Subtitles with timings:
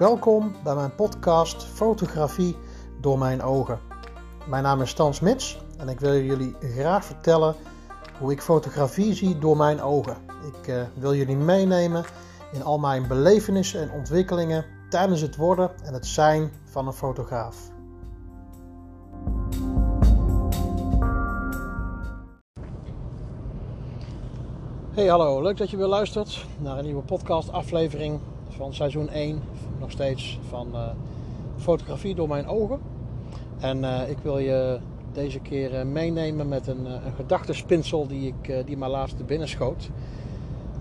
[0.00, 2.56] Welkom bij mijn podcast Fotografie
[3.00, 3.80] door mijn ogen.
[4.48, 7.54] Mijn naam is Stan Smits en ik wil jullie graag vertellen
[8.18, 10.16] hoe ik fotografie zie door mijn ogen.
[10.52, 12.04] Ik uh, wil jullie meenemen
[12.52, 17.56] in al mijn belevenissen en ontwikkelingen tijdens het worden en het zijn van een fotograaf.
[24.90, 28.20] Hey hallo, leuk dat je weer luistert naar een nieuwe podcast aflevering
[28.60, 29.42] van seizoen 1,
[29.78, 30.88] nog steeds van uh,
[31.56, 32.80] fotografie door mijn ogen.
[33.58, 34.78] En uh, ik wil je
[35.12, 39.48] deze keer uh, meenemen met een, een gedachtespinsel die, ik, die mij laatst te binnen
[39.48, 39.90] schoot.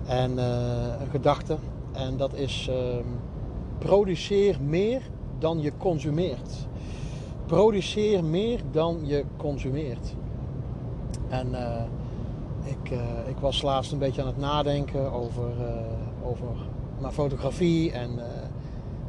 [0.05, 1.57] En een gedachte,
[1.91, 3.05] en dat is ehm,
[3.77, 5.01] produceer meer
[5.37, 6.67] dan je consumeert.
[7.45, 10.15] Produceer meer dan je consumeert.
[11.29, 11.47] En
[12.63, 12.91] ik,
[13.27, 15.51] ik was laatst een beetje aan het nadenken over,
[16.23, 16.55] over
[16.99, 18.23] mijn fotografie en uh,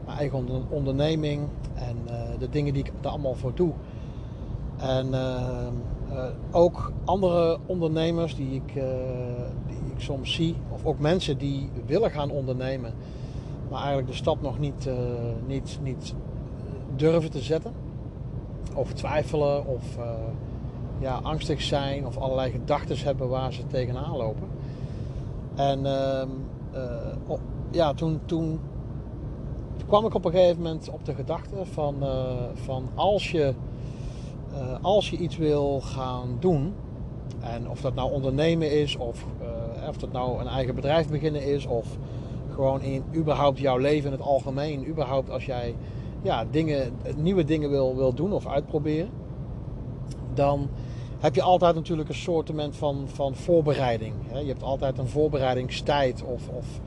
[0.04, 1.42] mijn eigen onderneming
[1.74, 3.72] en uh, de dingen die ik er allemaal voor doe.
[4.76, 8.72] En uh, ook andere ondernemers die ik,
[9.66, 12.92] die ik soms zie, of ook mensen die willen gaan ondernemen,
[13.68, 14.88] maar eigenlijk de stap nog niet,
[15.46, 16.14] niet, niet
[16.96, 17.72] durven te zetten.
[18.74, 19.98] Of twijfelen, of
[20.98, 24.48] ja, angstig zijn, of allerlei gedachten hebben waar ze tegenaan lopen.
[25.54, 26.28] En ehm,
[27.70, 28.60] ja, toen, toen
[29.86, 33.54] kwam ik op een gegeven moment op de gedachte van, uh, van als, je,
[34.52, 36.74] uh, als je iets wil gaan doen,
[37.40, 41.42] en of dat nou ondernemen is, of, uh, of dat nou een eigen bedrijf beginnen
[41.46, 41.86] is, of
[42.50, 45.74] gewoon in überhaupt jouw leven in het algemeen, überhaupt als jij
[46.22, 49.10] ja, dingen, nieuwe dingen wil, wil doen of uitproberen,
[50.34, 50.68] dan
[51.20, 54.14] heb je altijd natuurlijk een soort van, van voorbereiding.
[54.32, 56.80] Je hebt altijd een voorbereidingstijd of, of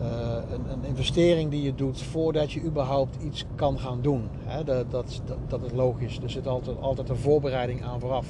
[0.00, 4.28] een, een, investering die je doet voordat je überhaupt iets kan gaan doen.
[4.44, 4.64] Hè?
[4.64, 6.18] Dat, dat, dat, is logisch.
[6.22, 8.26] Er zit altijd, altijd een voorbereiding aan vooraf.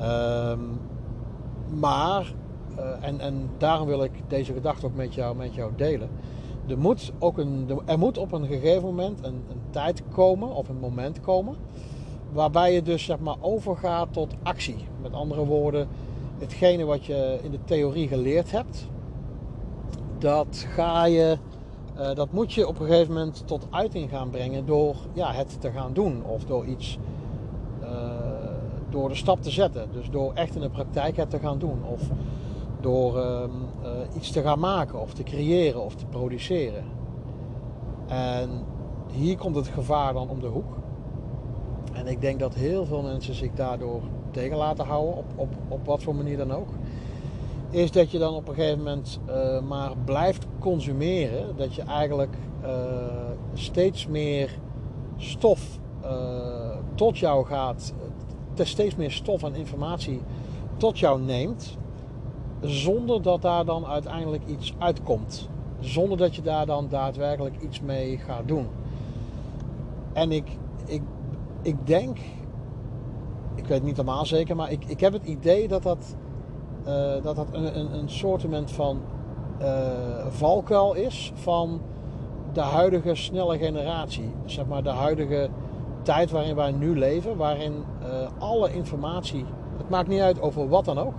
[0.00, 0.80] Um,
[1.80, 2.34] maar,
[2.78, 6.08] uh, en, en daarom wil ik deze gedachte ook met jou, met jou delen.
[6.66, 10.68] Er moet, ook een, er moet op een gegeven moment een, een tijd komen, of
[10.68, 11.56] een moment komen,
[12.32, 14.86] waarbij je dus zeg maar overgaat tot actie.
[15.02, 15.88] Met andere woorden,
[16.38, 18.88] hetgene wat je in de theorie geleerd hebt,
[20.24, 21.38] dat ga je,
[21.98, 25.60] uh, dat moet je op een gegeven moment tot uiting gaan brengen door ja, het
[25.60, 26.98] te gaan doen of door iets,
[27.82, 27.88] uh,
[28.90, 29.88] door de stap te zetten.
[29.92, 32.00] Dus door echt in de praktijk het te gaan doen of
[32.80, 33.44] door uh,
[34.16, 36.84] iets te gaan maken of te creëren of te produceren.
[38.06, 38.50] En
[39.12, 40.76] hier komt het gevaar dan om de hoek.
[41.92, 45.86] En ik denk dat heel veel mensen zich daardoor tegen laten houden, op, op, op
[45.86, 46.68] wat voor manier dan ook
[47.74, 51.56] is dat je dan op een gegeven moment uh, maar blijft consumeren.
[51.56, 52.70] Dat je eigenlijk uh,
[53.54, 54.58] steeds meer
[55.16, 57.94] stof uh, tot jou gaat,
[58.54, 60.20] steeds meer stof en informatie
[60.76, 61.78] tot jou neemt,
[62.60, 65.48] zonder dat daar dan uiteindelijk iets uitkomt.
[65.80, 68.66] Zonder dat je daar dan daadwerkelijk iets mee gaat doen.
[70.12, 70.46] En ik,
[70.86, 71.02] ik,
[71.62, 72.18] ik denk,
[73.54, 76.16] ik weet niet helemaal zeker, maar ik, ik heb het idee dat dat
[77.22, 79.00] dat dat een, een, een soortement van
[79.60, 79.66] uh,
[80.28, 81.80] valkuil is van
[82.52, 84.34] de huidige snelle generatie.
[84.44, 85.48] Zeg maar de huidige
[86.02, 88.08] tijd waarin wij nu leven, waarin uh,
[88.38, 89.44] alle informatie,
[89.76, 91.14] het maakt niet uit over wat dan ook,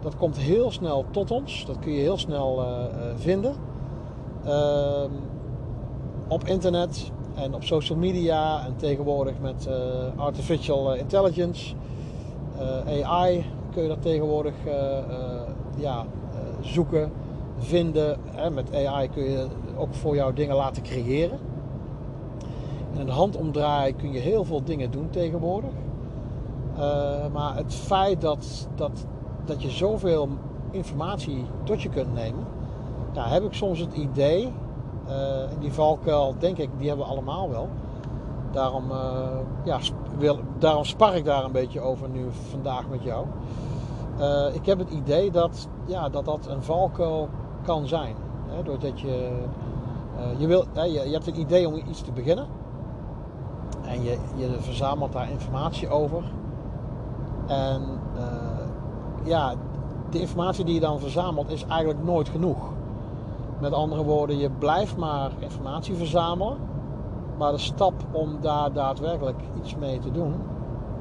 [0.00, 1.66] dat komt heel snel tot ons.
[1.66, 2.64] Dat kun je heel snel
[3.16, 3.54] vinden.
[4.44, 5.10] Ehm,
[6.28, 9.68] op internet en op social media en tegenwoordig met
[10.16, 11.74] artificial intelligence,
[13.02, 15.40] AI kun je dat tegenwoordig uh, uh,
[15.76, 17.12] ja, uh, zoeken,
[17.58, 18.18] vinden.
[18.24, 18.50] Hè?
[18.50, 19.46] Met AI kun je
[19.76, 21.38] ook voor jou dingen laten creëren.
[22.92, 25.70] En in de hand omdraaien kun je heel veel dingen doen tegenwoordig.
[27.32, 29.06] maar het feit dat, dat,
[29.44, 30.28] dat je zoveel
[30.70, 32.44] informatie tot je kunt nemen,
[33.12, 34.52] daar heb ik soms het idee,
[35.06, 37.68] en die valkuil denk ik, die hebben we allemaal wel.
[38.52, 38.84] Daarom,
[39.64, 39.78] ja,
[40.18, 43.26] wil, daarom spar ik daar een beetje over nu vandaag met jou.
[44.18, 47.28] Uh, ik heb het idee dat, ja, dat dat een valkuil
[47.62, 48.14] kan zijn.
[48.48, 49.30] Hè, doordat je,
[50.16, 52.46] uh, je, wil, hè, je, hebt een idee om iets te beginnen.
[53.82, 56.22] En je, je verzamelt daar informatie over.
[57.46, 57.82] En
[59.24, 59.54] ja,
[60.10, 62.58] de informatie die je dan verzamelt is eigenlijk nooit genoeg.
[63.60, 66.56] Met andere woorden, je blijft maar informatie verzamelen.
[67.42, 70.34] Maar de stap om daar daadwerkelijk iets mee te doen,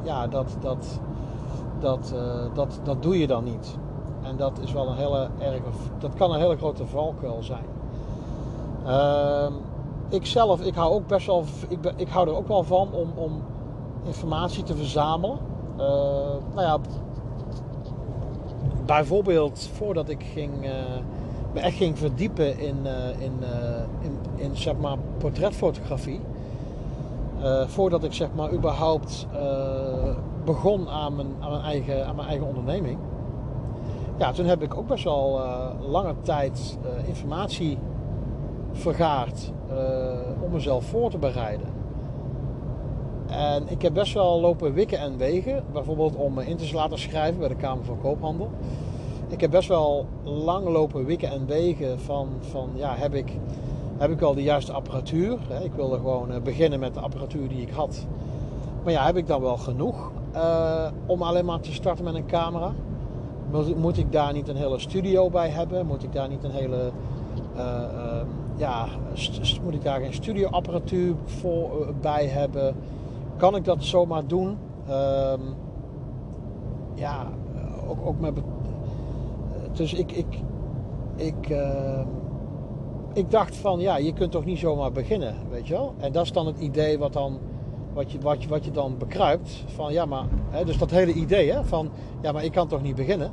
[0.04, 1.00] ja, dat, dat,
[1.80, 2.22] dat, uh,
[2.54, 3.78] dat, dat doe je dan niet.
[4.22, 5.62] En dat is wel een hele erge,
[6.00, 7.66] dat kan een hele grote valkuil zijn.
[8.86, 9.48] Uh,
[10.10, 13.12] ik zelf, ik hou ook best wel, ik, ik hou er ook wel van om,
[13.16, 13.44] om
[14.04, 15.38] informatie te verzamelen.
[15.78, 15.86] Uh,
[16.54, 16.78] nou ja,
[18.86, 20.72] bijvoorbeeld voordat ik ging, uh,
[21.54, 23.34] me echt ging verdiepen in, uh, in,
[24.02, 26.22] in, in, zeg maar portretfotografie.
[27.66, 29.28] Voordat ik zeg maar überhaupt
[30.46, 32.98] begon aan mijn, aan, mijn eigen, onderneming.
[34.18, 35.42] Ja, toen heb ik ook best wel
[35.80, 37.78] lange tijd informatie
[38.72, 39.52] vergaard
[40.44, 41.68] om mezelf voor te bereiden.
[43.28, 45.64] En ik heb best wel lopen wikken en wegen.
[45.74, 48.50] Bijvoorbeeld om in te laten schrijven bij de Kamer van Koophandel.
[49.28, 53.32] Ik heb best wel lang lopen wikken en wegen van, van ja, heb ik,
[54.02, 55.38] heb ik wel de juiste apparatuur?
[55.64, 58.06] Ik wilde gewoon eh, beginnen met de apparatuur die ik had.
[58.84, 62.26] Maar ja, heb ik dan wel genoeg uh, om alleen maar te starten met een
[62.26, 62.74] camera?
[63.76, 65.86] Moet ik daar niet een hele studio bij hebben?
[65.86, 66.92] Moet ik daar niet een hele...
[67.56, 68.22] Uh,
[68.56, 68.86] ja,
[69.64, 72.76] moet ik daar geen studioapparatuur voor bij hebben?
[73.42, 74.58] kan ik dat zomaar doen?
[74.90, 75.56] Um,
[76.96, 77.28] ja,
[77.88, 78.34] ook, ook met.
[79.72, 80.40] Dus ik, ik,
[81.16, 82.00] ik, uh,
[83.14, 85.94] ik dacht van ja, je kunt toch niet zomaar beginnen, weet je wel?
[85.98, 87.40] En dat is dan het idee wat, dan,
[87.94, 89.64] wat, je, wat, je, wat je dan bekruipt.
[89.66, 90.26] Van ja, maar.
[90.50, 91.90] Hè, dus dat hele idee hè, van
[92.22, 93.32] ja, maar ik kan toch niet beginnen?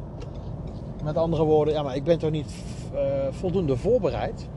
[1.05, 2.55] Met andere woorden, ja, maar ik ben toch niet
[2.95, 4.49] uh, voldoende voorbereid?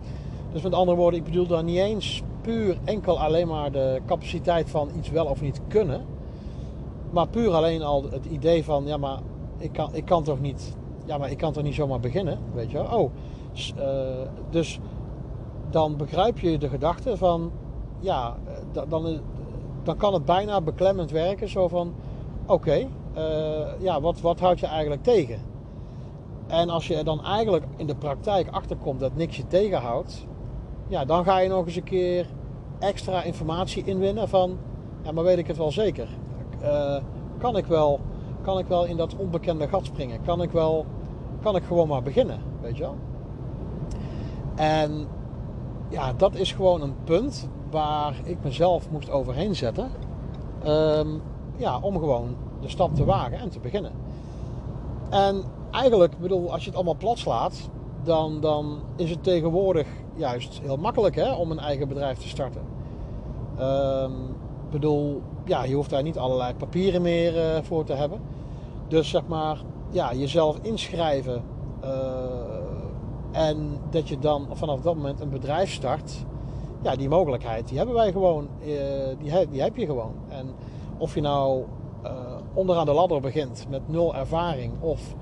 [0.51, 4.69] Dus met andere woorden, ik bedoel daar niet eens puur enkel alleen maar de capaciteit
[4.69, 6.05] van iets wel of niet kunnen.
[7.09, 9.19] Maar puur alleen al het idee van, ja maar
[9.57, 10.75] ik kan, ik kan toch niet,
[11.05, 12.99] ja maar ik kan toch niet zomaar beginnen, weet je wel.
[12.99, 13.11] Oh,
[13.77, 13.85] uh,
[14.49, 14.79] dus
[15.71, 17.51] dan begrijp je de gedachte van,
[17.99, 18.35] ja,
[18.73, 19.19] eh, dan,
[19.83, 21.49] dan kan het bijna beklemmend werken.
[21.49, 21.93] Zo van,
[22.45, 22.87] oké,
[23.17, 25.39] uh, ja, wat, wat houd je eigenlijk tegen?
[26.47, 30.25] En als je er dan eigenlijk in de praktijk achterkomt dat niks je tegenhoudt,
[30.87, 32.27] ja, dan ga je nog eens een keer
[32.79, 34.57] extra informatie inwinnen van,
[35.01, 36.07] ja, maar weet ik het wel zeker?
[36.61, 36.95] Uh,
[37.37, 37.99] kan, ik wel,
[38.41, 40.21] kan ik wel in dat onbekende gat springen?
[40.21, 40.85] Kan ik wel,
[41.41, 42.95] kan ik gewoon maar beginnen, weet je wel?
[44.55, 45.07] En
[45.91, 49.89] ja, dat is gewoon een punt waar ik mezelf moest overheen zetten.
[50.65, 51.21] Um,
[51.55, 53.91] ja, om gewoon de stap te wagen en te beginnen.
[55.09, 57.69] En eigenlijk, bedoel, als je het allemaal plat slaat,
[58.03, 62.61] dan, dan is het tegenwoordig juist heel makkelijk hè, om een eigen bedrijf te starten.
[63.59, 64.35] Um,
[64.71, 68.19] bedoel, ja, je hoeft daar niet allerlei papieren meer uh, voor te hebben.
[68.87, 71.43] Dus zeg maar, ja, jezelf inschrijven.
[71.83, 71.89] Uh,
[73.31, 76.25] en dat je dan vanaf dat moment een bedrijf start.
[76.81, 78.47] Ja, die mogelijkheid, die hebben wij gewoon.
[78.59, 78.67] Uh,
[79.19, 80.13] die, die heb je gewoon.
[80.29, 80.49] En
[80.97, 81.63] of je nou
[82.53, 84.73] onderaan de ladder begint met nul ervaring.
[84.79, 85.15] Of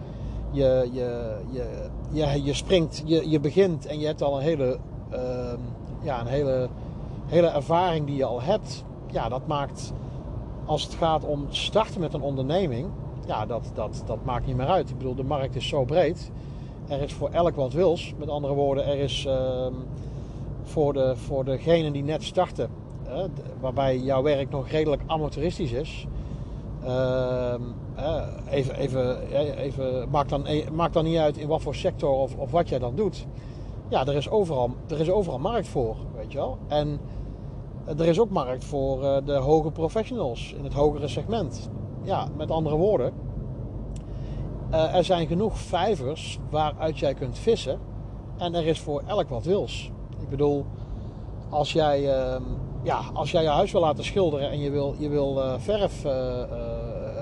[0.51, 4.77] je, je, je, je, je springt, je, je begint en je hebt al een hele,
[5.13, 5.19] uh,
[6.01, 6.69] ja, een hele,
[7.25, 8.83] hele ervaring die je al hebt.
[9.11, 9.93] Ja, dat maakt,
[10.65, 12.87] als het gaat om starten met een onderneming,
[13.25, 14.89] ja, dat, dat, dat maakt niet meer uit.
[14.89, 16.31] Ik bedoel, de markt is zo breed.
[16.89, 18.13] Er is voor elk wat wils.
[18.17, 19.65] Met andere woorden, er is uh,
[20.63, 22.69] voor, de, voor degenen die net starten,
[23.59, 26.07] waarbij jouw werk nog redelijk amateuristisch is.
[26.83, 27.53] Uh,
[28.49, 32.51] even, even, even maakt, dan, maakt dan niet uit in wat voor sector of, of
[32.51, 33.25] wat jij dan doet.
[33.89, 36.57] Ja, er is, overal, er is overal markt voor, weet je wel.
[36.67, 36.99] En
[37.97, 41.69] er is ook markt voor eh, de hoge professionals in het hogere segment.
[42.03, 43.13] Ja, met andere woorden,
[44.71, 47.79] uh, er zijn genoeg vijvers waaruit jij kunt vissen.
[48.37, 49.91] En er is voor elk wat wils.
[50.21, 50.65] Ik bedoel,
[51.49, 52.41] als jij, uh,
[52.83, 56.05] ja, als jij je huis wil laten schilderen en je wil, je wil uh, verf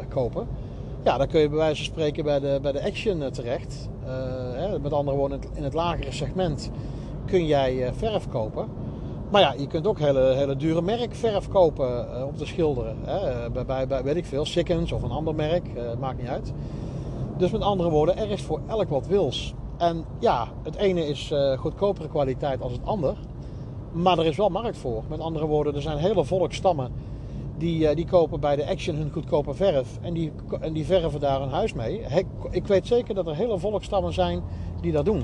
[0.09, 0.47] kopen
[1.07, 3.89] ja, dan kun je bij wijze van spreken bij de, bij de Action eh, terecht.
[4.53, 6.71] Hè, met andere woorden, in het lagere segment
[7.25, 8.67] kun jij verf kopen.
[9.31, 12.97] Maar ja, je kunt ook hele, hele dure merk verf kopen om te schilderen.
[13.05, 13.49] Hè.
[13.49, 15.63] Bij, bij, bij, weet ik veel, Sikkens of een ander merk,
[15.99, 16.53] maakt niet uit.
[17.37, 19.53] Dus met andere woorden, er is voor elk wat wils.
[19.77, 23.17] En ja, het ene is goedkopere kwaliteit als het ander.
[23.91, 25.03] Maar er is wel markt voor.
[25.09, 26.91] Met andere woorden, er zijn hele volkstammen
[27.57, 31.19] die, uh, die kopen bij de Action hun goedkope verf en die, en die verven
[31.19, 32.01] daar een huis mee.
[32.49, 34.41] Ik weet zeker dat er hele volkstammen zijn
[34.81, 35.23] die dat doen.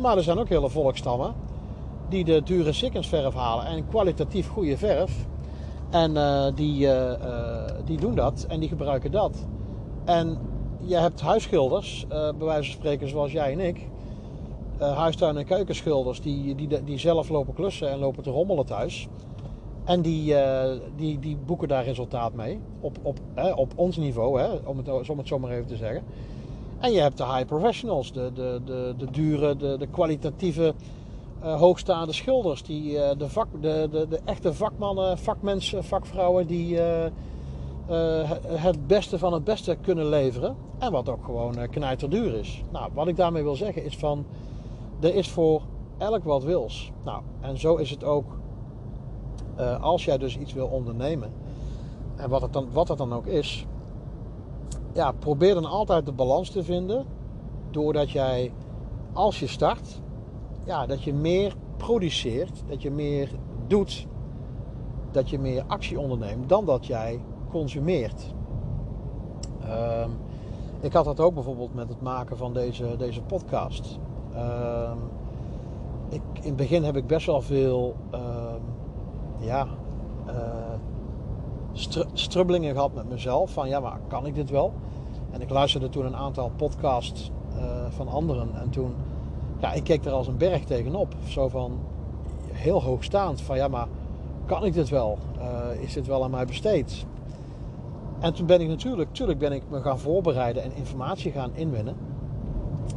[0.00, 1.34] Maar er zijn ook hele volkstammen
[2.08, 5.26] die de dure Sikkens verf halen en kwalitatief goede verf.
[5.90, 7.12] En uh, die, uh,
[7.84, 9.46] die doen dat en die gebruiken dat.
[10.04, 10.38] En
[10.80, 13.88] je hebt huisschilders, bij wijze van spreken zoals jij en ik.
[14.78, 19.08] huistuin- en keukenschilders die, die, die zelf lopen klussen en lopen te rommelen thuis.
[19.84, 20.62] En die, uh,
[20.96, 22.60] die, die boeken daar resultaat mee.
[22.80, 25.76] Op, op, hè, op ons niveau, hè, om, het, om het zo maar even te
[25.76, 26.02] zeggen.
[26.78, 30.74] En je hebt de high professionals, de, de, de, de dure, de, de kwalitatieve
[31.44, 36.78] uh, hoogstaande schilders, die, uh, de, vak, de, de, de, echte vakmannen, vakmensen, vakvrouwen die
[37.90, 40.56] uh, het beste van het beste kunnen leveren.
[40.78, 42.64] En wat ook gewoon knijterduur is.
[42.72, 44.26] Nou, wat ik daarmee wil zeggen is van,
[45.00, 45.62] er is voor
[45.98, 46.92] elk wat wils.
[47.04, 48.38] Nou, en zo is het ook
[49.80, 51.32] als jij dus iets wil ondernemen.
[52.16, 53.66] En wat het, dan, wat het dan ook is.
[54.92, 57.06] Ja, probeer dan altijd de balans te vinden.
[57.70, 58.52] Doordat jij,
[59.12, 60.00] als je start,
[60.64, 63.30] ja, dat je meer produceert, dat je meer
[63.66, 64.06] doet,
[65.10, 67.20] dat je meer actie onderneemt dan dat jij
[67.50, 68.34] consumeert.
[70.04, 70.10] Um,
[70.80, 73.98] ik had dat ook bijvoorbeeld met het maken van deze, deze podcast.
[74.34, 74.98] Um,
[76.08, 78.62] ik, in het begin heb ik best wel veel um,
[79.38, 79.66] ja,
[80.28, 80.34] uh,
[82.12, 83.50] strubbelingen gehad met mezelf.
[83.50, 84.72] Van ja, maar kan ik dit wel?
[85.30, 88.54] En ik luisterde toen een aantal podcasts uh, van anderen.
[88.54, 88.94] En toen
[89.58, 91.14] ja, ik keek er als een berg tegenop.
[91.26, 91.78] Zo van
[92.52, 93.40] heel hoogstaand.
[93.40, 93.86] Van ja, maar
[94.46, 95.18] kan ik dit wel?
[95.38, 97.06] Uh, is dit wel aan mij besteed?
[98.20, 101.96] En toen ben ik natuurlijk, natuurlijk ben ik me gaan voorbereiden en informatie gaan inwinnen.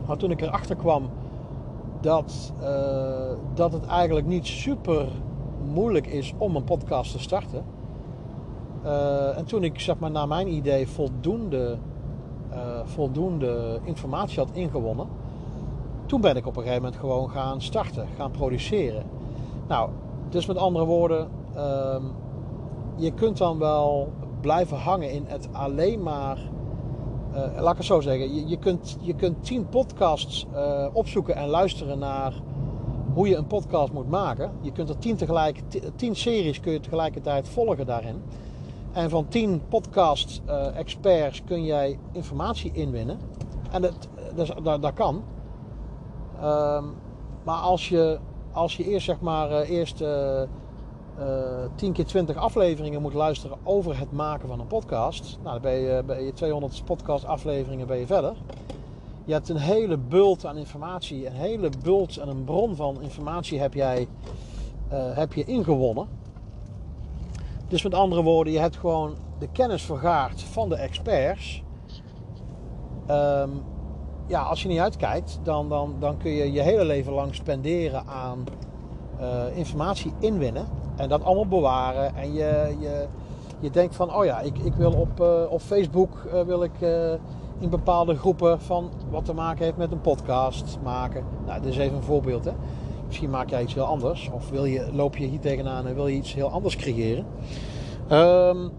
[0.07, 1.09] Maar toen ik erachter kwam
[2.01, 2.67] dat, uh,
[3.53, 5.07] dat het eigenlijk niet super
[5.73, 7.63] moeilijk is om een podcast te starten.
[8.85, 11.77] Uh, en toen ik zeg maar naar mijn idee voldoende,
[12.85, 15.07] voldoende informatie had ingewonnen
[16.05, 19.03] toen ben ik op een gegeven moment gewoon gaan starten, gaan produceren.
[19.67, 19.89] Nou,
[20.29, 21.27] dus met andere woorden,
[21.57, 22.11] um,
[22.95, 24.11] je kunt dan wel
[24.43, 26.38] blijven hangen in het alleen maar.
[27.31, 28.35] Uh, laat ik het zo zeggen.
[28.35, 32.33] Je, je, kunt, je kunt tien podcasts uh, opzoeken en luisteren naar
[33.13, 34.51] hoe je een podcast moet maken.
[34.62, 35.62] Je kunt er tien, tegelijk,
[35.95, 38.21] tien series kun je tegelijkertijd volgen daarin.
[38.91, 43.19] En van tien podcast uh, experts kun jij informatie inwinnen.
[43.71, 44.07] En dat,
[44.63, 45.23] dat, dat, kan.
[46.43, 46.93] Um,
[47.43, 48.19] maar als je,
[48.51, 50.03] als je eerst zeg maar eerst
[51.75, 55.38] 10 keer 20 afleveringen moet luisteren over het maken van een podcast.
[55.43, 58.34] Nou, dan ben je, ben je 200 podcast afleveringen ben je verder.
[59.25, 63.60] Je hebt een hele bult aan informatie, een hele bult en een bron van informatie
[63.60, 64.08] heb jij
[65.13, 66.08] heb je ingewonnen.
[67.67, 71.63] Dus met andere woorden, je hebt gewoon de kennis vergaard van de experts.
[73.10, 73.63] Um,
[74.27, 78.08] ja, als je niet uitkijkt, dan, dan, dan kun je je hele leven lang spenderen
[78.08, 78.43] aan
[79.53, 80.67] informatie inwinnen.
[80.95, 82.15] En dat allemaal bewaren.
[82.15, 83.05] En je, je,
[83.59, 86.71] je denkt van, oh ja, ik, ik wil op, uh, op Facebook uh, wil ik,
[87.59, 91.23] in bepaalde groepen van wat te maken heeft met een podcast maken.
[91.45, 92.45] Nou, dit is even een voorbeeld.
[92.45, 92.51] Hè.
[93.07, 94.29] Misschien maak jij iets heel anders.
[94.33, 97.25] Of wil je, loop je hier tegenaan en wil je iets heel anders creëren.
[98.12, 98.71] Um,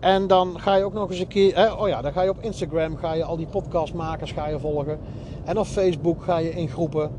[0.00, 2.30] en dan ga je ook nog eens een keer, hè, oh ja, dan ga je
[2.30, 4.98] op Instagram ga je al die podcastmakers ga je volgen.
[5.44, 7.10] En op Facebook ga je in groepen.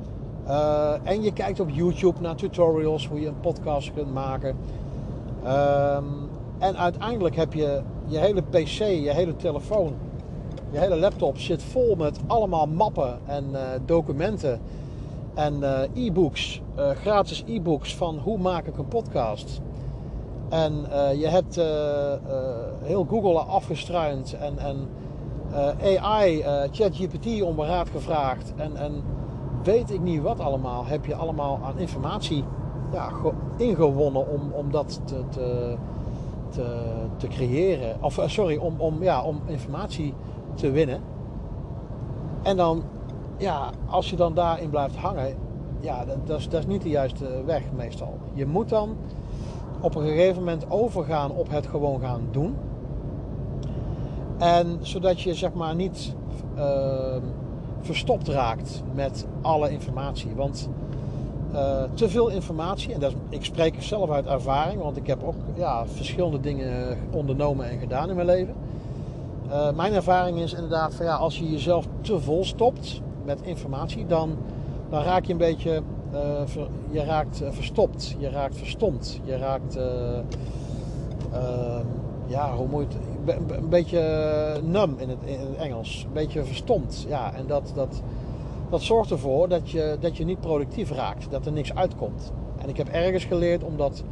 [0.50, 4.56] Uh, en je kijkt op YouTube naar tutorials hoe je een podcast kunt maken.
[5.46, 9.94] Um, en uiteindelijk heb je je hele PC, je hele telefoon,
[10.72, 14.62] je hele laptop zit vol met allemaal mappen en uh, documenten
[15.34, 19.62] en uh, e-books, gratis e-books van hoe maak ik een podcast.
[20.50, 20.74] En
[21.18, 21.56] je hebt
[22.84, 24.88] heel Google afgestruind en, en
[26.02, 28.54] AI, ChatGPT om raad gevraagd.
[28.58, 29.04] En, en
[29.64, 32.44] weet ik niet wat allemaal, heb je allemaal aan informatie
[32.92, 33.10] ja,
[33.58, 35.76] ingewonnen om, om dat te, te,
[37.18, 37.96] te, creëren.
[38.02, 40.14] Of sorry, om, om, ja, om informatie
[40.54, 41.02] te winnen.
[42.42, 42.84] En dan,
[43.38, 45.36] ja, als je dan daarin blijft hangen,
[45.80, 48.18] ja, dat, dat, is, dat is niet de juiste weg meestal.
[48.34, 48.96] Je moet dan
[49.82, 52.56] op een gegeven moment overgaan op het gewoon gaan doen.
[54.38, 56.16] En zodat je zeg maar niet
[56.58, 57.16] uh,
[57.82, 60.32] verstopt raakt met alle informatie.
[60.36, 60.70] Want
[61.54, 65.24] uh, te veel informatie, en dat is, ik spreek zelf uit ervaring, want ik heb
[65.24, 68.54] ook ja, verschillende dingen ondernomen en gedaan in mijn leven.
[69.48, 74.06] Uh, mijn ervaring is inderdaad van ja, als je jezelf te vol stopt met informatie,
[74.06, 74.38] dan,
[74.90, 75.82] dan raak je een beetje
[76.46, 79.78] ver, je raakt verstopt, je raakt verstomd, je raakt,
[82.26, 87.06] ja, hoe moet je het, een beetje num in het, in Engels, een beetje verstomd.
[87.08, 88.02] Ja, en dat, dat,
[88.70, 92.32] dat zorgt ervoor dat je, dat je niet productief raakt, dat er niks uitkomt.
[92.62, 94.04] En ik heb ergens geleerd om dat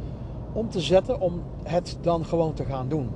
[0.52, 3.08] om te zetten, om het dan gewoon te gaan doen.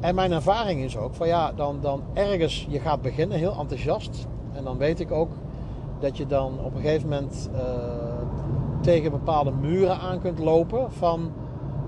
[0.00, 4.26] En mijn ervaring is ook van ja, dan, dan ergens, je gaat beginnen heel enthousiast.
[4.52, 5.30] En dan weet ik ook,
[5.98, 7.60] dat je dan op een gegeven moment uh,
[8.80, 10.92] tegen bepaalde muren aan kunt lopen.
[10.92, 11.32] Van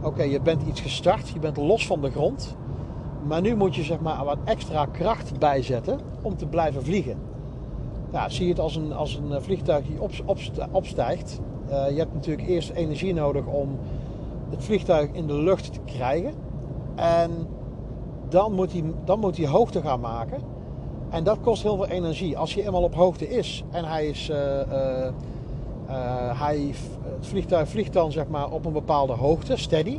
[0.03, 2.57] oké, je bent iets gestart, je bent los van de grond.
[3.29, 7.17] Maar nu moet je zeg maar wat extra kracht bijzetten om te blijven vliegen.
[8.13, 10.39] ja, zie het als een, als een vliegtuig die op, op,
[10.71, 11.41] opstijgt.
[11.69, 13.79] je hebt natuurlijk eerst energie nodig om
[14.51, 16.33] het vliegtuig in de lucht te krijgen.
[16.95, 17.31] En
[18.29, 20.39] dan moet hij, dan moet hij hoogte gaan maken.
[21.11, 22.39] En dat kost heel veel energie.
[22.39, 24.37] Als je eenmaal op hoogte is en hij is, uh,
[26.39, 26.75] hij,
[27.17, 29.99] het vliegtuig vliegt dan zeg maar op een bepaalde hoogte, steady,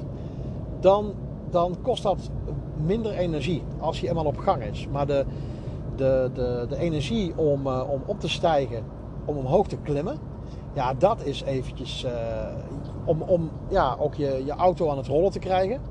[0.79, 1.13] dan,
[1.49, 2.29] dan kost dat
[2.85, 4.87] minder energie als hij eenmaal op gang is.
[4.91, 5.25] Maar de,
[5.95, 8.83] de, de, de energie om, om op te stijgen,
[9.25, 10.17] om omhoog te klimmen,
[10.73, 12.05] ja, dat is eventjes
[13.05, 15.81] om, om ja, ook je, je auto aan het rollen te krijgen.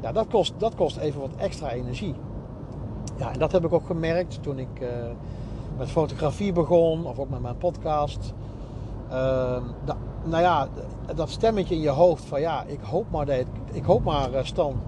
[0.00, 2.14] Ja, dat kost, dat kost even wat extra energie.
[3.16, 4.88] Ja, en dat heb ik ook gemerkt toen ik uh,
[5.78, 8.32] met fotografie begon, of ook met mijn podcast.
[9.10, 9.56] Uh,
[10.24, 10.68] nou ja,
[11.14, 14.80] dat stemmetje in je hoofd van ja, ik hoop maar, dat, ik hoop maar Stan,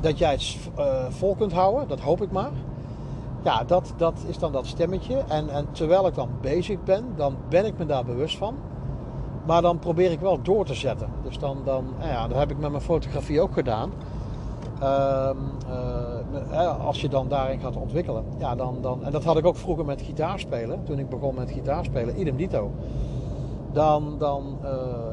[0.00, 1.88] dat jij het uh, vol kunt houden.
[1.88, 2.50] Dat hoop ik maar.
[3.42, 5.24] Ja, dat, dat is dan dat stemmetje.
[5.28, 8.54] En, en terwijl ik dan bezig ben, dan ben ik me daar bewust van.
[9.46, 11.08] Maar dan probeer ik wel door te zetten.
[11.22, 13.90] Dus dan, dan nou ja, dat heb ik met mijn fotografie ook gedaan.
[14.80, 15.36] Ehm,
[16.50, 18.24] uh, als je dan daarin gaat ontwikkelen.
[18.38, 20.84] Ja, dan, dan, en dat had ik ook vroeger met gitaarspelen.
[20.84, 22.70] Toen ik begon met gitaarspelen, idem dito.
[23.72, 24.58] Dan, dan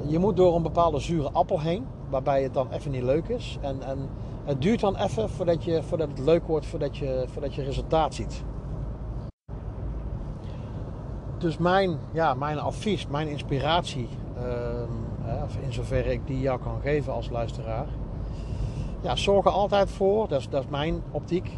[0.07, 1.85] je moet door een bepaalde zure appel heen.
[2.09, 3.57] Waarbij het dan even niet leuk is.
[3.61, 4.09] En, en
[4.45, 8.13] het duurt dan even voordat, je, voordat het leuk wordt, voordat je, voordat je resultaat
[8.13, 8.43] ziet.
[11.37, 14.07] Dus mijn, ja, mijn advies, mijn inspiratie,
[14.37, 17.87] uh, in zoverre ik die jou kan geven als luisteraar
[19.03, 21.57] ja, zorg er altijd voor, dat is, dat mijn optiek,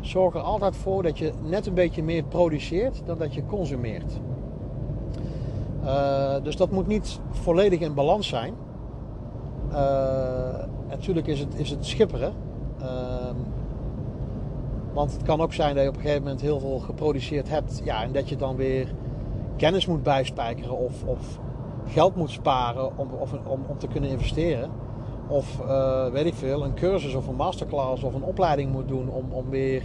[0.00, 4.20] zorg er altijd voor dat je net een beetje meer produceert dan dat je consumeert.
[5.84, 8.54] Uh, dus dat moet niet volledig in balans zijn.
[9.70, 9.78] Uh,
[10.88, 12.32] natuurlijk is het, is het schipperen.
[12.80, 12.86] Uh,
[14.92, 17.80] want het kan ook zijn dat je op een gegeven moment heel veel geproduceerd hebt.
[17.84, 18.94] Ja, en dat je dan weer
[19.56, 21.38] kennis moet bijspijkeren of, of
[21.86, 24.70] geld moet sparen om, of, om, om te kunnen investeren.
[25.28, 29.08] Of uh, weet ik veel, een cursus of een masterclass of een opleiding moet doen
[29.08, 29.82] om, om weer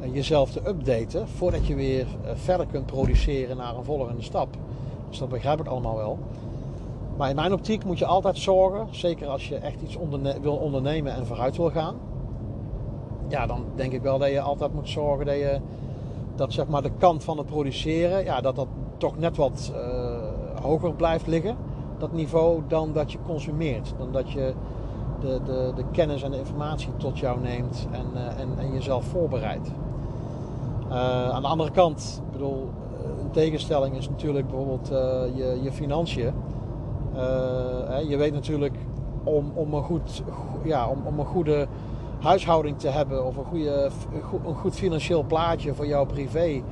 [0.00, 1.28] uh, jezelf te updaten.
[1.28, 4.48] Voordat je weer uh, verder kunt produceren naar een volgende stap.
[5.08, 6.18] Dus dat begrijp ik allemaal wel.
[7.16, 9.96] Maar in mijn optiek moet je altijd zorgen, zeker als je echt iets
[10.40, 11.94] wil ondernemen en vooruit wil gaan.
[13.28, 15.60] Ja, dan denk ik wel dat je altijd moet zorgen dat je
[16.34, 19.72] dat zeg maar de kant van het produceren, ja, dat dat toch net wat
[20.62, 21.56] hoger blijft liggen
[21.98, 23.94] dat niveau dan dat je consumeert.
[23.98, 24.54] Dan dat je
[25.20, 29.04] de, de, de kennis en de informatie tot jou neemt en, uh, en, en jezelf
[29.04, 29.70] voorbereidt.
[30.88, 32.68] Uh, aan de andere kant, ik bedoel,
[33.02, 34.88] eh, een tegenstelling is natuurlijk bijvoorbeeld
[35.34, 36.32] je, je financiën.
[37.88, 38.74] Hè, je weet natuurlijk
[39.24, 40.22] om, om, een goed,
[40.64, 41.66] ja, om, om een goede
[42.20, 43.90] huishouding te hebben of een, goede,
[44.46, 46.62] een goed financieel plaatje voor jouw privé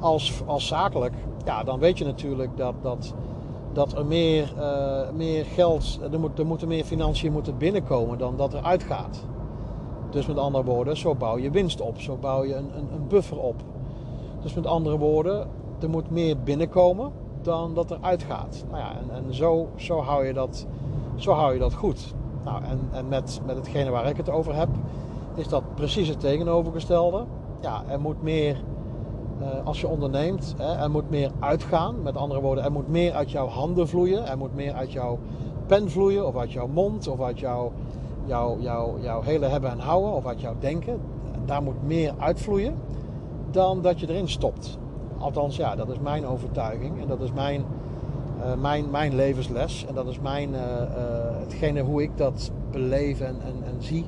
[0.00, 3.14] als, als zakelijk, ja, dan weet je natuurlijk dat, dat
[3.76, 8.36] dat er meer, uh, meer geld, er, moet, er moeten meer financiën moeten binnenkomen dan
[8.36, 9.24] dat er uitgaat.
[10.10, 13.08] Dus met andere woorden, zo bouw je winst op, zo bouw je een, een, een
[13.08, 13.54] buffer op.
[14.42, 15.48] Dus met andere woorden,
[15.80, 17.12] er moet meer binnenkomen
[17.46, 18.64] dan dat er uitgaat.
[18.70, 20.66] Nou ja, en, en zo, zo, hou je dat,
[21.16, 22.14] zo hou je dat goed.
[22.44, 24.68] Nou, en en met, met hetgene waar ik het over heb,
[25.34, 27.24] is dat precies het tegenovergestelde.
[27.60, 28.62] Ja, er moet meer
[29.40, 32.02] uh, als je onderneemt, hè, er moet meer uitgaan.
[32.02, 34.26] Met andere woorden, er moet meer uit jouw handen vloeien.
[34.26, 35.18] Er moet meer uit jouw
[35.66, 37.72] pen vloeien, of uit jouw mond, of uit jouw,
[38.24, 41.00] jouw, jouw, jouw hele hebben en houden, of uit jouw denken.
[41.44, 42.74] Daar moet meer uitvloeien
[43.50, 44.78] dan dat je erin stopt.
[45.18, 47.64] Althans, ja, dat is mijn overtuiging en dat is mijn,
[48.38, 49.86] uh, mijn, mijn levensles.
[49.88, 50.58] En dat is mijn, uh,
[51.40, 54.04] hetgene hoe ik dat beleef en, en, en zie.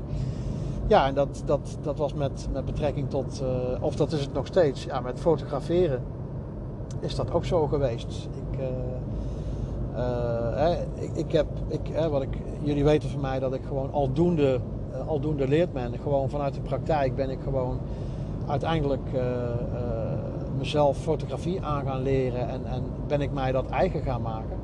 [0.87, 3.43] Ja, en dat, dat, dat was met, met betrekking tot,
[3.81, 6.03] of dat is het nog steeds, ja, met fotograferen
[7.01, 8.29] is dat ook zo geweest.
[8.51, 8.59] Ik,
[11.01, 14.61] ik, ik, heb, ik, wat ik, jullie weten van mij dat ik gewoon aldoende,
[15.07, 15.93] aldoende leert men.
[16.03, 17.79] Gewoon vanuit de praktijk ben ik gewoon
[18.47, 19.11] uiteindelijk
[20.59, 24.59] mezelf fotografie aan gaan leren en, en ben ik mij dat eigen gaan maken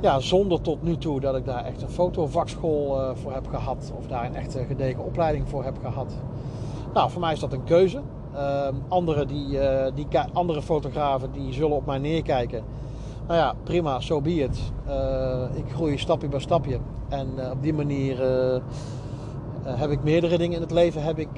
[0.00, 3.92] ja, zonder tot nu toe dat ik daar echt een fotovakschool uh, voor heb gehad.
[3.98, 6.12] Of daar een echte gedegen opleiding voor heb gehad.
[6.94, 8.00] Nou, voor mij is dat een keuze.
[8.34, 12.62] Uh, andere, die, uh, die, andere fotografen die zullen op mij neerkijken.
[13.26, 14.48] Nou ja, prima, zo so be.
[14.86, 16.78] Eh, ik groei stapje bij stapje.
[17.08, 18.18] En op die manier
[19.64, 21.28] heb ik meerdere dingen in het leven heb ik,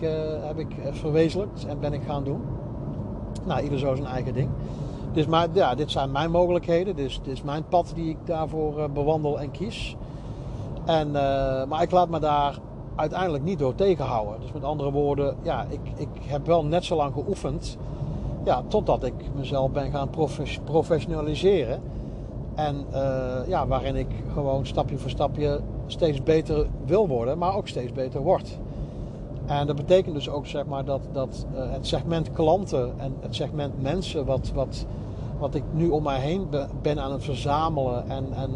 [0.41, 2.41] heb ik verwezenlijkt en ben ik gaan doen.
[3.45, 4.49] Nou, ieder zo zijn eigen ding.
[5.13, 6.97] Dus maar, ja, dit zijn mijn mogelijkheden.
[6.97, 9.97] Dus dit is mijn pad die ik daarvoor uh, bewandel en kies.
[10.85, 12.59] En, uh, maar ik laat me daar
[12.97, 14.41] uiteindelijk niet door tegenhouden.
[14.41, 17.79] Dus met andere woorden, ja, ik, ik heb wel net zo lang geoefend
[18.45, 20.11] Ja, totdat ik mezelf ben gaan
[20.65, 21.81] professionaliseren.
[22.55, 22.87] En
[23.47, 28.21] ja, waarin ik gewoon stapje voor stapje steeds beter wil worden, maar ook steeds beter
[28.21, 28.59] wordt.
[29.47, 33.83] En dat betekent dus ook zeg maar, dat, dat het segment klanten en het segment
[33.83, 34.87] mensen wat, wat,
[35.39, 36.49] wat ik nu om mij heen
[36.83, 38.51] ben aan het verzamelen en, en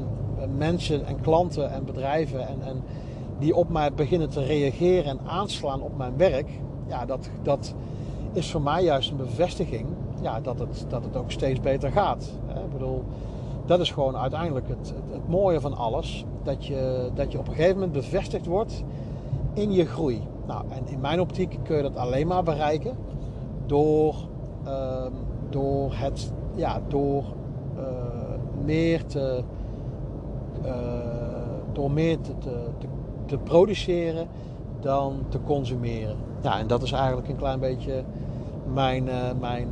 [0.56, 2.82] mensen en klanten en bedrijven en, en
[3.38, 6.48] die op mij beginnen te reageren en aanslaan op mijn werk,
[6.86, 7.74] ja, dat, dat
[8.32, 9.86] is voor mij juist een bevestiging
[10.20, 12.30] ja, dat, het, dat het ook steeds beter gaat.
[12.72, 13.04] Bedoel,
[13.66, 16.24] dat is gewoon uiteindelijk het, het, mooie van alles.
[16.42, 18.84] Dat je, dat je op een gegeven moment bevestigd wordt
[19.54, 20.22] in je groei.
[20.46, 22.96] Nou, en in mijn optiek kun je dat alleen maar bereiken
[23.66, 24.14] door,
[24.66, 25.06] uh,
[25.50, 27.24] door, het, ja, door
[27.76, 27.82] uh,
[28.64, 29.42] meer te.
[30.64, 30.72] Uh,
[31.72, 32.32] door meer te,
[33.26, 34.28] te, produceren
[34.80, 36.16] dan te consumeren.
[36.42, 38.04] Ja, en dat is eigenlijk een klein beetje
[38.72, 39.68] mijn, uh, mijn,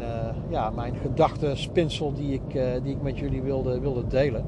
[0.49, 4.45] ja, mijn gedachtenspinsel die ik, die ik met jullie wilde, wilde delen.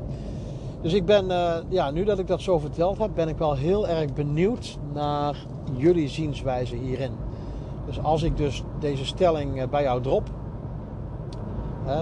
[0.87, 1.27] Dus ik ben,
[1.68, 5.37] ja, nu dat ik dat zo verteld heb, ben ik wel heel erg benieuwd naar
[5.72, 7.12] jullie zienswijze hierin.
[7.87, 10.31] Dus als ik dus deze stelling bij jou drop,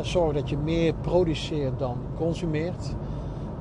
[0.02, 2.94] zorg dat je meer produceert dan consumeert,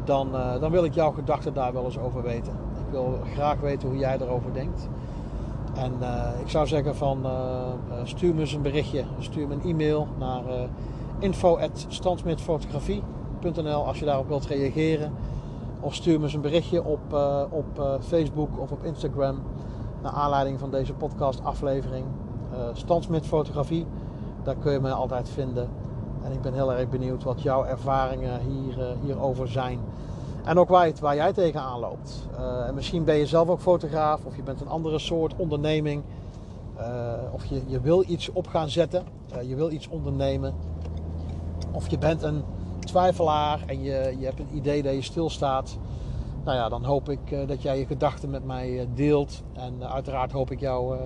[0.04, 2.54] dan, dan wil ik jouw gedachten daar wel eens over weten
[2.92, 4.88] wil graag weten hoe jij erover denkt.
[5.74, 5.94] En
[6.42, 7.26] ik zou zeggen van
[8.04, 9.04] stuur me eens een berichtje.
[9.20, 10.54] Stuur me een e-mail naar uh,
[13.86, 15.12] als je daarop wilt reageren.
[15.80, 17.14] Of stuur me eens een berichtje op,
[17.50, 19.40] op Facebook of op Instagram.
[20.02, 22.06] Naar aanleiding van deze podcast aflevering.
[23.00, 23.86] Uh, Fotografie.
[24.44, 25.70] Daar kun je me altijd vinden.
[26.24, 29.80] En ik ben heel erg benieuwd wat jouw ervaringen hier, hierover zijn.
[30.44, 32.28] En ook waar, waar jij tegenaan loopt.
[32.68, 36.04] En misschien ben je zelf ook fotograaf of je bent een andere soort onderneming.
[37.32, 39.04] Of je, je wil iets op gaan zetten.
[39.36, 40.54] Uh, je wil iets ondernemen.
[41.72, 42.44] Of je bent een
[42.94, 45.78] twijfelaar en je, je hebt een idee dat je stilstaat.
[46.44, 49.44] Nou ja, dan hoop ik dat jij je gedachten met mij deelt.
[49.54, 50.98] En uiteraard hoop ik jou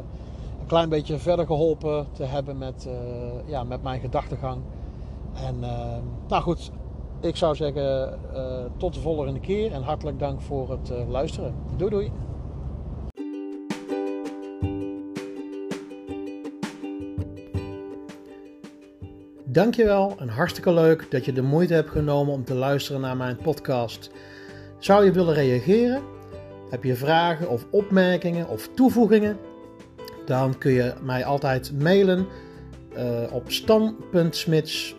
[0.59, 2.89] een klein beetje verder geholpen te hebben met,
[3.45, 4.61] ja, met mijn gedachtegang.
[5.33, 5.59] En
[6.27, 6.71] nou goed,
[7.19, 8.19] ik zou zeggen
[8.77, 11.53] tot de volgende keer en hartelijk dank voor het luisteren.
[11.75, 12.11] Doei doei.
[19.49, 23.37] Dankjewel en hartstikke leuk dat je de moeite hebt genomen om te luisteren naar mijn
[23.37, 24.09] podcast.
[24.79, 26.01] Zou je willen reageren?
[26.69, 29.37] Heb je vragen of opmerkingen of toevoegingen?
[30.25, 32.27] Dan kun je mij altijd mailen
[32.97, 34.95] uh, op stam.smits